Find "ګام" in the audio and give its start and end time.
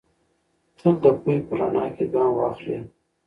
2.13-2.31